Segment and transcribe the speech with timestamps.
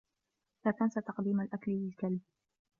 [0.65, 2.19] لا تنس تقديم الأكل للكلب.